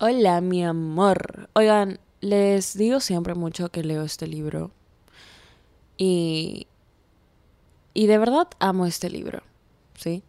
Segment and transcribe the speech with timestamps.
[0.00, 1.48] Hola, mi amor.
[1.52, 4.72] Oigan, les digo siempre mucho que leo este libro.
[5.96, 6.66] Y.
[7.94, 9.44] Y de verdad amo este libro.
[9.94, 10.24] ¿Sí?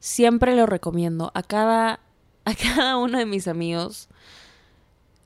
[0.00, 1.30] Siempre lo recomiendo.
[1.34, 2.00] A cada.
[2.44, 4.08] A cada uno de mis amigos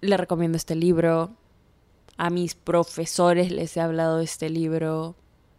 [0.02, 1.30] le recomiendo este libro.
[2.18, 5.16] A mis profesores les he hablado de este libro.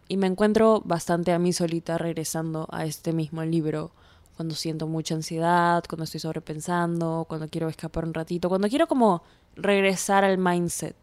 [0.07, 3.91] Y me encuentro bastante a mí solita regresando a este mismo libro
[4.35, 9.23] cuando siento mucha ansiedad, cuando estoy sobrepensando, cuando quiero escapar un ratito, cuando quiero como
[9.55, 10.95] regresar al mindset.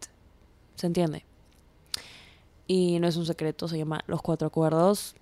[0.74, 1.24] ¿Se entiende?
[2.66, 5.14] Y no es un secreto, se llama Los Cuatro Acuerdos.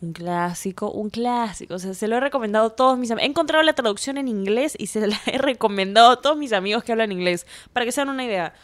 [0.00, 1.74] Un clásico, un clásico.
[1.74, 3.26] O sea, se lo he recomendado a todos mis amigos.
[3.26, 6.84] He encontrado la traducción en inglés y se la he recomendado a todos mis amigos
[6.84, 7.46] que hablan inglés.
[7.72, 8.54] Para que se una idea.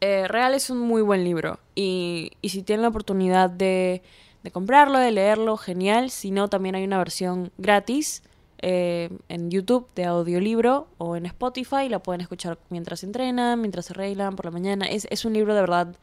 [0.00, 1.60] Eh, Real es un muy buen libro.
[1.74, 4.02] Y, y si tienen la oportunidad de
[4.42, 6.10] de comprarlo, de leerlo, genial.
[6.10, 8.22] Si no, también hay una versión gratis
[8.60, 11.88] eh, en YouTube de audiolibro o en Spotify.
[11.88, 14.86] La pueden escuchar mientras entrenan, mientras se arreglan por la mañana.
[14.86, 15.94] Es, es un libro de verdad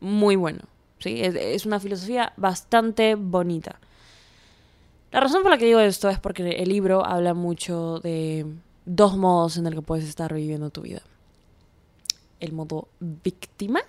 [0.00, 0.60] muy bueno.
[0.98, 1.22] ¿sí?
[1.22, 3.78] Es, es, una filosofía bastante bonita.
[5.12, 8.46] La razón por la que digo esto es porque el libro habla mucho de
[8.84, 11.02] dos modos en el que puedes estar viviendo tu vida.
[12.38, 13.80] El modo víctima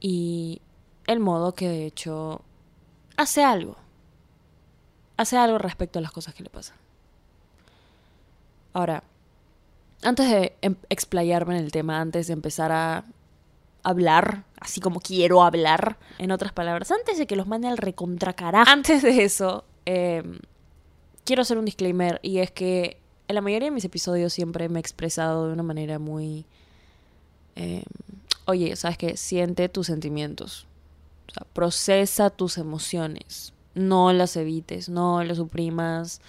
[0.00, 0.60] y
[1.06, 2.42] el modo que de hecho
[3.20, 3.76] hace algo.
[5.16, 6.76] Hace algo respecto a las cosas que le pasan.
[8.72, 9.02] Ahora,
[10.02, 13.04] antes de em, explayarme en el tema, antes de empezar a
[13.82, 18.62] hablar, así como quiero hablar, en otras palabras, antes de que los mande al recontracará,
[18.62, 20.22] antes de eso, eh,
[21.24, 22.96] quiero hacer un disclaimer y es que
[23.28, 26.46] en la mayoría de mis episodios siempre me he expresado de una manera muy...
[27.56, 27.84] Eh,
[28.46, 29.16] oye, ¿sabes qué?
[29.16, 30.66] Siente tus sentimientos.
[31.52, 33.52] Procesa tus emociones.
[33.74, 36.20] No las evites, no las suprimas,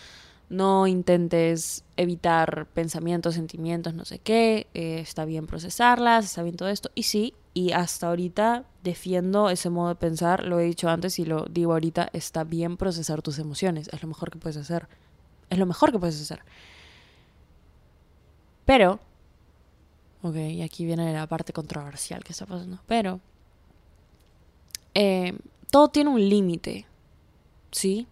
[0.51, 4.67] no intentes evitar pensamientos, sentimientos, no sé qué.
[4.73, 6.91] Eh, está bien procesarlas, está bien todo esto.
[6.93, 10.45] Y sí, y hasta ahorita defiendo ese modo de pensar.
[10.45, 12.09] Lo he dicho antes y lo digo ahorita.
[12.11, 13.89] Está bien procesar tus emociones.
[13.93, 14.89] Es lo mejor que puedes hacer.
[15.49, 16.41] Es lo mejor que puedes hacer.
[18.65, 18.99] Pero,
[20.21, 22.79] ok, y aquí viene la parte controversial que está pasando.
[22.87, 23.21] Pero
[24.93, 25.37] eh,
[25.69, 26.85] todo tiene un límite,
[27.71, 28.07] ¿sí?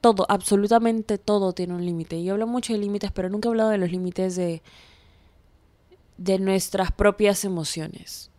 [0.00, 2.16] Todo, absolutamente todo tiene un límite.
[2.16, 4.62] Y hablo mucho de límites, pero nunca he hablado de los límites de,
[6.16, 8.30] de nuestras propias emociones.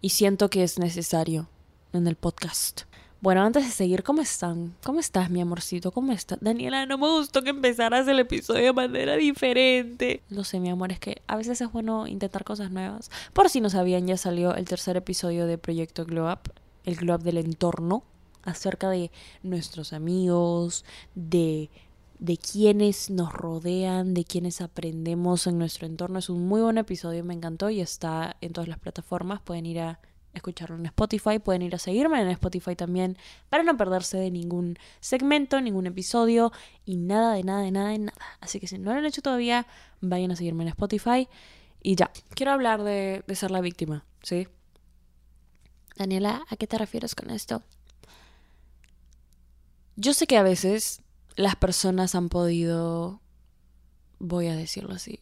[0.00, 1.48] Y siento que es necesario
[1.92, 2.82] en el podcast.
[3.22, 4.74] Bueno, antes de seguir, ¿cómo están?
[4.82, 5.92] ¿Cómo estás, mi amorcito?
[5.92, 6.38] ¿Cómo estás?
[6.40, 10.22] Daniela, no me gustó que empezaras el episodio de manera diferente.
[10.30, 13.10] Lo sé, mi amor, es que a veces es bueno intentar cosas nuevas.
[13.34, 16.50] Por si no sabían, ya salió el tercer episodio de Proyecto Glow Up,
[16.84, 18.04] el Glow Up del entorno,
[18.42, 19.10] acerca de
[19.42, 21.68] nuestros amigos, de
[22.20, 26.18] de quienes nos rodean, de quienes aprendemos en nuestro entorno.
[26.18, 29.40] Es un muy buen episodio, me encantó y está en todas las plataformas.
[29.40, 30.00] Pueden ir a
[30.34, 33.16] escucharlo en Spotify, pueden ir a seguirme en Spotify también
[33.48, 36.52] para no perderse de ningún segmento, ningún episodio
[36.84, 38.18] y nada de nada de nada de nada.
[38.40, 39.66] Así que si no lo han hecho todavía,
[40.00, 41.28] vayan a seguirme en Spotify
[41.82, 42.10] y ya.
[42.34, 44.48] Quiero hablar de, ser la víctima, ¿sí?
[45.96, 47.62] Daniela, ¿a qué te refieres con esto?
[49.96, 51.02] Yo sé que a veces
[51.36, 53.20] las personas han podido,
[54.18, 55.20] voy a decirlo así,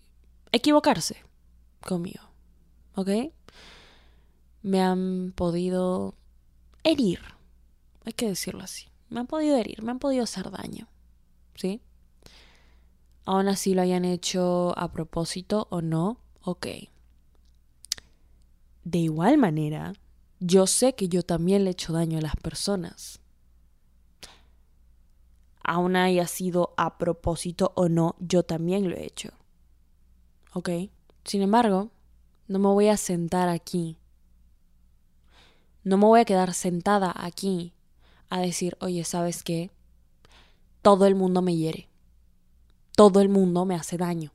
[0.52, 1.24] equivocarse
[1.80, 2.22] conmigo,
[2.94, 3.08] ¿ok?
[4.62, 6.14] Me han podido
[6.84, 7.20] herir.
[8.04, 8.86] Hay que decirlo así.
[9.08, 10.88] Me han podido herir, me han podido hacer daño.
[11.54, 11.80] ¿Sí?
[13.24, 16.66] Aún así lo hayan hecho a propósito o no, ok.
[18.84, 19.92] De igual manera,
[20.40, 23.20] yo sé que yo también le he hecho daño a las personas.
[25.62, 29.30] Aún haya sido a propósito o no, yo también lo he hecho.
[30.54, 30.70] ¿Ok?
[31.24, 31.90] Sin embargo,
[32.46, 33.98] no me voy a sentar aquí
[35.88, 37.72] no me voy a quedar sentada aquí
[38.28, 39.70] a decir, oye, ¿sabes qué?
[40.82, 41.88] Todo el mundo me hiere.
[42.94, 44.34] Todo el mundo me hace daño.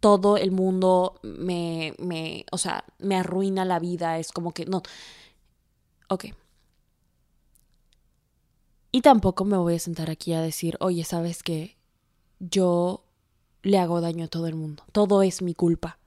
[0.00, 4.18] Todo el mundo me, me, o sea, me arruina la vida.
[4.18, 4.82] Es como que, no.
[6.08, 6.24] Ok.
[8.90, 11.76] Y tampoco me voy a sentar aquí a decir, oye, ¿sabes qué?
[12.40, 13.04] Yo
[13.62, 14.82] le hago daño a todo el mundo.
[14.90, 15.99] Todo es mi culpa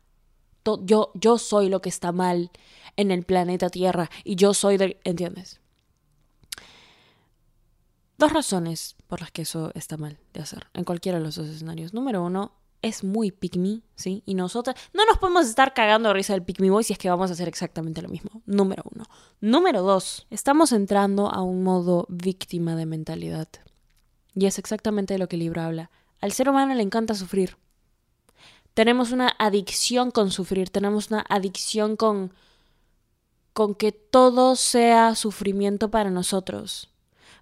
[0.83, 2.51] yo, yo soy lo que está mal
[2.97, 4.97] en el planeta Tierra y yo soy del...
[5.03, 5.59] ¿Entiendes?
[8.17, 11.47] Dos razones por las que eso está mal de hacer en cualquiera de los dos
[11.47, 11.93] escenarios.
[11.93, 13.57] Número uno, es muy pick
[13.95, 14.23] ¿sí?
[14.25, 17.09] Y nosotras no nos podemos estar cagando de risa del pick boy si es que
[17.09, 18.43] vamos a hacer exactamente lo mismo.
[18.45, 19.05] Número uno.
[19.39, 23.47] Número dos, estamos entrando a un modo víctima de mentalidad.
[24.35, 25.89] Y es exactamente de lo que el libro habla.
[26.19, 27.57] Al ser humano le encanta sufrir.
[28.73, 32.31] Tenemos una adicción con sufrir, tenemos una adicción con
[33.53, 36.89] con que todo sea sufrimiento para nosotros.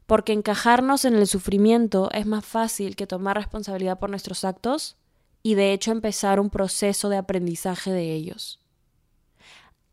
[0.05, 4.97] Porque encajarnos en el sufrimiento es más fácil que tomar responsabilidad por nuestros actos
[5.41, 8.60] y de hecho empezar un proceso de aprendizaje de ellos.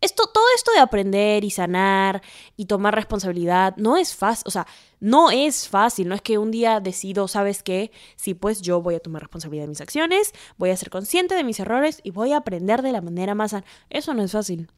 [0.01, 2.23] Esto, todo esto de aprender y sanar
[2.57, 4.67] y tomar responsabilidad no es fácil, o sea,
[5.01, 7.91] no es fácil, no es que un día decido, ¿sabes qué?
[8.17, 11.43] Sí, pues yo voy a tomar responsabilidad de mis acciones, voy a ser consciente de
[11.43, 13.65] mis errores y voy a aprender de la manera más sana.
[13.91, 14.71] Eso no es fácil.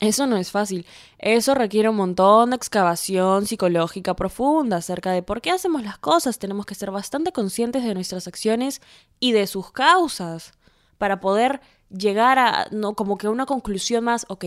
[0.00, 0.86] Eso no es fácil.
[1.18, 6.38] Eso requiere un montón de excavación psicológica profunda acerca de por qué hacemos las cosas.
[6.38, 8.80] Tenemos que ser bastante conscientes de nuestras acciones
[9.18, 10.52] y de sus causas
[10.96, 14.44] para poder llegar a, no, como que una conclusión más, ok,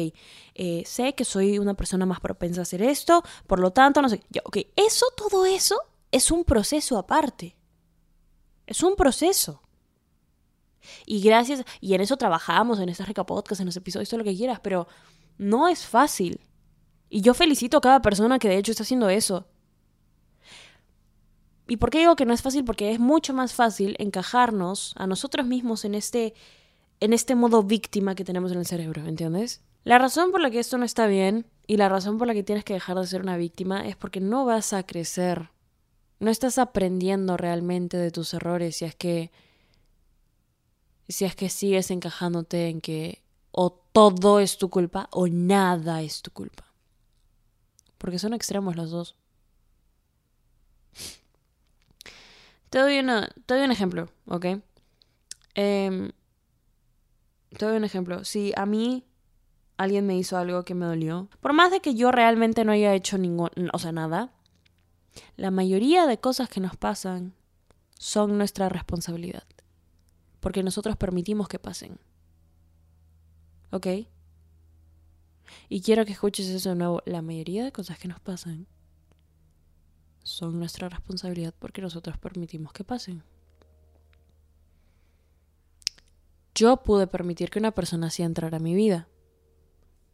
[0.56, 4.10] eh, sé que soy una persona más propensa a hacer esto, por lo tanto, no
[4.10, 5.78] sé, ok, eso, todo eso
[6.12, 7.56] es un proceso aparte.
[8.66, 9.62] Es un proceso.
[11.06, 14.24] Y gracias, y en eso trabajamos, en estas rica podcast, en los episodios, todo lo
[14.24, 14.88] que quieras, pero
[15.38, 16.40] no es fácil.
[17.10, 19.48] Y yo felicito a cada persona que de hecho está haciendo eso.
[21.68, 22.66] ¿Y por qué digo que no es fácil?
[22.66, 26.34] Porque es mucho más fácil encajarnos a nosotros mismos en este
[27.00, 29.62] en este modo víctima que tenemos en el cerebro, ¿entiendes?
[29.84, 32.44] La razón por la que esto no está bien y la razón por la que
[32.44, 35.50] tienes que dejar de ser una víctima es porque no vas a crecer.
[36.20, 39.32] No estás aprendiendo realmente de tus errores si es que
[41.10, 46.22] si es que sigues encajándote en que o todo es tu culpa o nada es
[46.22, 46.74] tu culpa.
[47.98, 49.16] Porque son extremos los dos.
[52.70, 54.46] Te doy, una, te doy un ejemplo, ¿ok?
[55.54, 56.12] Eh,
[57.54, 58.24] te doy un ejemplo.
[58.24, 59.06] Si a mí
[59.78, 62.94] alguien me hizo algo que me dolió, por más de que yo realmente no haya
[62.94, 64.34] hecho ningún, o sea, nada,
[65.36, 67.34] la mayoría de cosas que nos pasan
[67.98, 69.44] son nuestra responsabilidad.
[70.40, 72.00] Porque nosotros permitimos que pasen.
[73.72, 73.88] ¿Ok?
[75.70, 77.02] Y quiero que escuches eso de nuevo.
[77.06, 78.68] La mayoría de cosas que nos pasan
[80.24, 83.24] son nuestra responsabilidad porque nosotros permitimos que pasen.
[86.56, 89.08] Yo pude permitir que una persona así entrara a mi vida.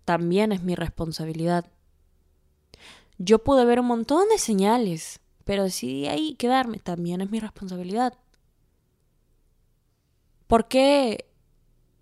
[0.05, 1.65] También es mi responsabilidad.
[3.17, 6.79] Yo pude ver un montón de señales, pero decidí ahí quedarme.
[6.79, 8.13] También es mi responsabilidad.
[10.47, 11.29] ¿Por qué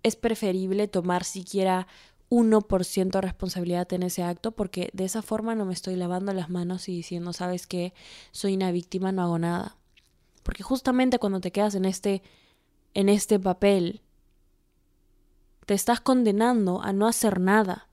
[0.04, 1.88] es preferible tomar siquiera
[2.30, 4.52] 1% de responsabilidad en ese acto?
[4.52, 7.92] Porque de esa forma no me estoy lavando las manos y diciendo, sabes que
[8.30, 9.76] soy una víctima, no hago nada.
[10.44, 12.22] Porque justamente cuando te quedas en este,
[12.94, 14.00] en este papel
[15.68, 17.88] te estás condenando a no hacer nada.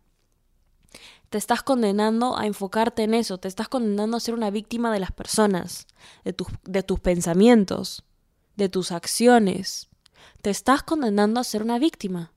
[1.29, 5.01] Te estás condenando a enfocarte en eso, te estás condenando a ser una víctima de
[5.01, 5.85] las personas,
[6.23, 6.33] de,
[6.63, 8.05] de tus pensamientos,
[8.55, 9.89] de tus acciones.
[10.41, 12.31] Te estás condenando a ser una víctima.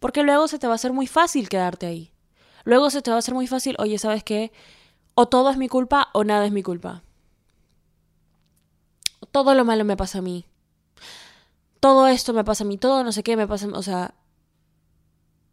[0.00, 2.12] Porque luego se te va a hacer muy fácil quedarte ahí.
[2.64, 4.50] Luego se te va a hacer muy fácil, oye, ¿sabes qué?
[5.14, 7.04] O todo es mi culpa o nada es mi culpa.
[9.30, 10.44] Todo lo malo me pasa a mí
[11.84, 14.14] todo esto me pasa a mí, todo no sé qué me pasa, o sea,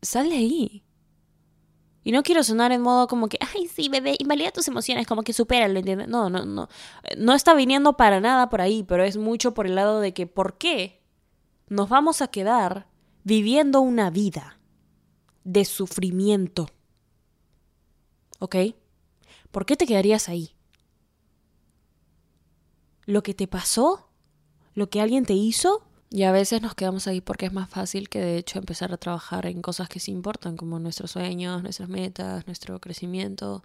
[0.02, 0.82] sale ahí.
[2.06, 5.24] Y no quiero sonar en modo como que, ay, sí, bebé, invalida tus emociones, como
[5.24, 6.08] que ¿lo ¿entiendes?
[6.08, 6.70] No, no, no.
[7.18, 10.26] No está viniendo para nada por ahí, pero es mucho por el lado de que,
[10.26, 11.02] ¿por qué
[11.68, 12.88] nos vamos a quedar
[13.26, 14.58] viviendo una vida
[15.44, 16.70] de sufrimiento?
[18.40, 18.56] ¿Ok?
[19.52, 20.56] ¿Por qué te quedarías ahí?
[23.06, 24.08] ¿Lo que te pasó?
[24.74, 25.91] ¿Lo que alguien te hizo?
[26.14, 28.98] Y a veces nos quedamos ahí porque es más fácil que de hecho empezar a
[28.98, 33.64] trabajar en cosas que sí importan, como nuestros sueños, nuestras metas, nuestro crecimiento.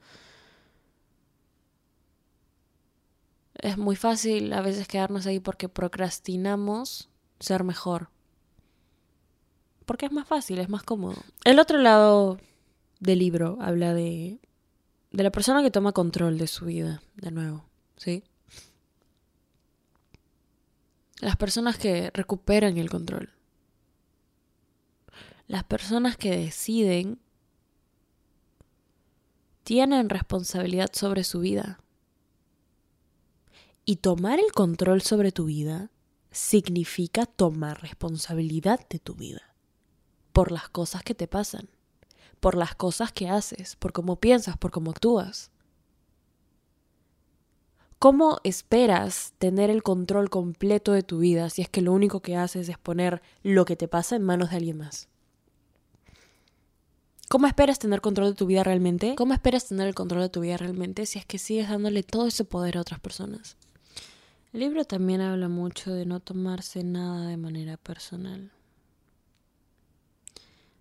[3.55, 7.09] Es muy fácil a veces quedarnos ahí porque procrastinamos
[7.41, 8.11] ser mejor.
[9.85, 11.17] Porque es más fácil, es más cómodo.
[11.45, 12.39] El otro lado
[13.01, 14.39] del libro habla de,
[15.11, 17.65] de la persona que toma control de su vida, de nuevo,
[17.97, 18.23] ¿sí?
[21.21, 23.33] Las personas que recuperan el control.
[25.47, 27.21] Las personas que deciden
[29.63, 31.81] tienen responsabilidad sobre su vida.
[33.85, 35.91] Y tomar el control sobre tu vida
[36.31, 39.55] significa tomar responsabilidad de tu vida.
[40.33, 41.69] Por las cosas que te pasan,
[42.41, 45.51] por las cosas que haces, por cómo piensas, por cómo actúas.
[47.99, 52.37] ¿Cómo esperas tener el control completo de tu vida si es que lo único que
[52.37, 55.09] haces es poner lo que te pasa en manos de alguien más?
[57.29, 59.15] ¿Cómo esperas tener control de tu vida realmente?
[59.17, 62.27] ¿Cómo esperas tener el control de tu vida realmente si es que sigues dándole todo
[62.27, 63.57] ese poder a otras personas?
[64.53, 68.53] El libro también habla mucho de no tomarse nada de manera personal.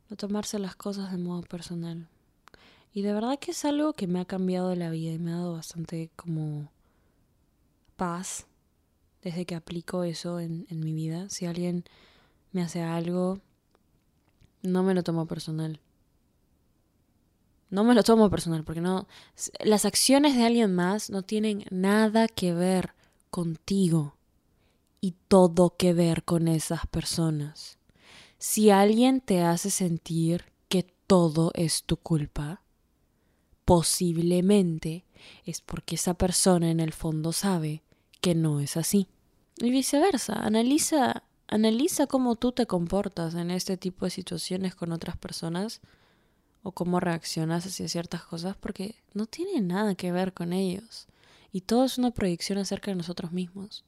[0.10, 2.08] No tomarse las cosas de modo personal.
[2.94, 5.38] Y de verdad que es algo que me ha cambiado la vida y me ha
[5.38, 6.70] dado bastante como
[7.96, 8.48] paz
[9.22, 11.30] desde que aplico eso en, en mi vida.
[11.30, 11.84] Si alguien
[12.52, 13.40] me hace algo,
[14.62, 15.80] no me lo tomo personal.
[17.70, 19.08] No me lo tomo personal porque no
[19.64, 22.94] las acciones de alguien más no tienen nada que ver
[23.32, 24.16] contigo
[25.02, 27.80] y todo que ver con esas personas.
[28.38, 32.62] Si alguien te hace sentir que todo es tu culpa,
[33.66, 35.06] posiblemente
[35.44, 37.84] es porque esa persona en el fondo sabe
[38.26, 39.08] que no es así.
[39.58, 45.16] Y viceversa, analiza, analiza cómo tú te comportas en este tipo de situaciones con otras
[45.16, 45.80] personas
[46.64, 51.06] o cómo reaccionas hacia ciertas cosas porque no tiene nada que ver con ellos.
[51.52, 53.86] Y todo es una proyección acerca de nosotros mismos.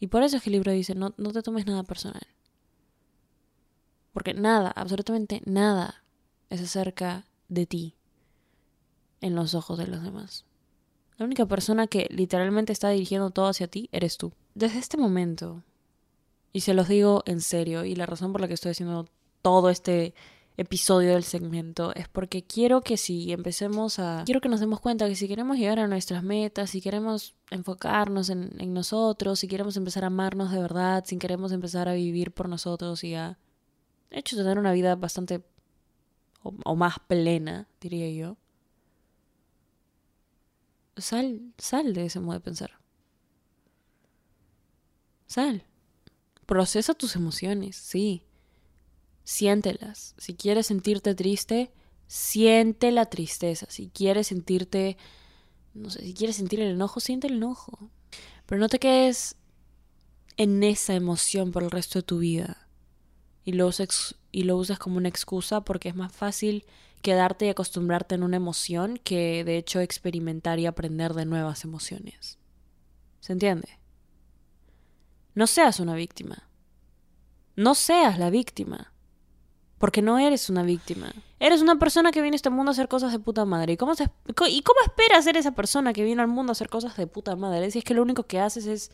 [0.00, 2.26] Y por eso es que el libro dice, no, no te tomes nada personal.
[4.14, 6.02] Porque nada, absolutamente nada
[6.48, 7.96] es acerca de ti
[9.20, 10.46] en los ojos de los demás.
[11.16, 14.32] La única persona que literalmente está dirigiendo todo hacia ti eres tú.
[14.54, 15.62] Desde este momento,
[16.52, 19.06] y se los digo en serio, y la razón por la que estoy haciendo
[19.42, 20.14] todo este
[20.56, 24.22] episodio del segmento es porque quiero que si empecemos a...
[24.24, 28.30] Quiero que nos demos cuenta que si queremos llegar a nuestras metas, si queremos enfocarnos
[28.30, 32.48] en, nosotros, si queremos empezar a amarnos de verdad, si queremos empezar a vivir por
[32.48, 33.38] nosotros y a...
[34.10, 35.42] De hecho, tener una vida bastante...
[36.42, 38.36] o más plena, diría yo.
[40.96, 42.78] Sal, sal de ese modo de pensar.
[45.26, 45.64] Sal.
[46.46, 48.26] Procesa tus emociones, sí
[49.24, 50.14] siéntelas.
[50.18, 51.72] Si quieres sentirte triste,
[52.06, 53.66] siente la tristeza.
[53.68, 54.96] Si quieres sentirte,
[55.72, 57.90] no sé, si quieres sentir el enojo, siente el enojo.
[58.46, 59.36] Pero no te quedes
[60.36, 62.68] en esa emoción por el resto de tu vida
[63.44, 66.64] y lo uses, y lo uses como una excusa porque es más fácil
[67.04, 72.38] quedarte y acostumbrarte en una emoción que de hecho experimentar y aprender de nuevas emociones.
[73.20, 73.78] ¿Se entiende?
[75.34, 76.48] No seas una víctima.
[77.56, 78.94] No seas la víctima.
[79.76, 81.12] Porque no eres una víctima.
[81.40, 83.74] Eres una persona que viene a este mundo a hacer cosas de puta madre.
[83.74, 84.04] ¿Y cómo, se,
[84.48, 87.36] ¿Y cómo esperas ser esa persona que viene al mundo a hacer cosas de puta
[87.36, 87.70] madre?
[87.70, 88.90] Si es que lo único que haces es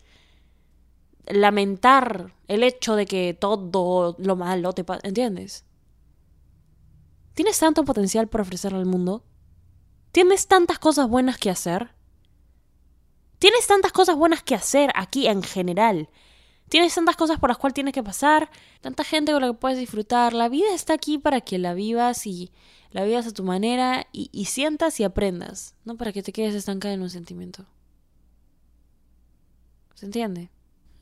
[1.29, 5.07] lamentar el hecho de que todo lo malo te pasa.
[5.07, 5.65] ¿Entiendes?
[7.41, 9.25] ¿Tienes tanto potencial por ofrecerle al mundo?
[10.13, 11.95] ¿Tienes tantas cosas buenas que hacer?
[13.39, 16.11] ¿Tienes tantas cosas buenas que hacer aquí en general?
[16.69, 18.51] Tienes tantas cosas por las cuales tienes que pasar,
[18.83, 20.35] tanta gente con la que puedes disfrutar.
[20.35, 22.53] La vida está aquí para que la vivas y
[22.91, 26.93] la vivas a tu manera y, sientas y aprendas, no para que te quedes estancada
[26.93, 27.65] en un sentimiento.
[29.95, 30.51] ¿Se entiende?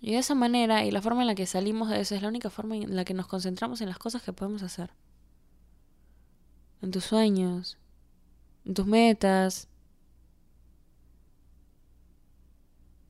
[0.01, 2.29] Y de esa manera y la forma en la que salimos de eso es la
[2.29, 4.93] única forma en la que nos concentramos en las cosas que podemos hacer.
[6.81, 7.77] En tus sueños,
[8.65, 9.69] en tus metas,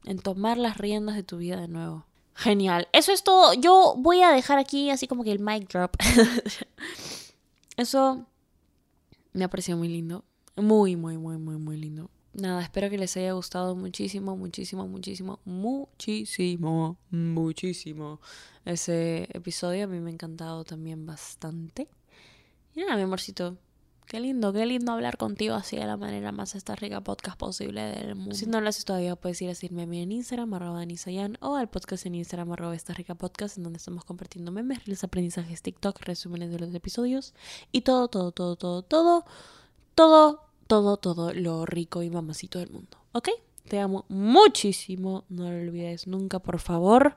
[0.04, 2.06] en tomar las riendas de tu vida de nuevo.
[2.34, 2.88] Genial.
[2.92, 3.52] Eso es todo.
[3.54, 5.96] Yo voy a dejar aquí así como que el mic drop.
[7.76, 8.26] Eso
[9.32, 10.24] me ha parecido muy lindo.
[10.56, 12.10] Muy, muy, muy, muy, muy lindo.
[12.32, 18.20] Nada, espero que les haya gustado muchísimo, muchísimo, muchísimo, muchísimo, muchísimo
[18.64, 19.84] ese episodio.
[19.84, 21.88] A mí me ha encantado también bastante.
[22.86, 23.56] Mi amorcito,
[24.06, 27.82] Qué lindo, qué lindo hablar contigo así de la manera más esta rica podcast posible
[27.82, 28.36] del mundo.
[28.36, 31.36] Si no lo haces todavía, puedes ir a seguirme a mí en Instagram, arroba Danisayan,
[31.40, 35.02] o al podcast en Instagram, arroba esta rica podcast, en donde estamos compartiendo memes, los
[35.02, 37.34] aprendizajes TikTok, resúmenes de los episodios
[37.72, 39.24] y todo, todo, todo, todo, todo,
[39.96, 42.96] todo, todo, todo lo rico y mamacito del mundo.
[43.10, 43.28] ¿Ok?
[43.68, 45.24] Te amo muchísimo.
[45.28, 47.16] No lo olvides nunca, por favor.